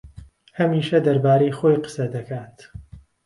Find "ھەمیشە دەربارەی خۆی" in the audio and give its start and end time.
0.57-1.81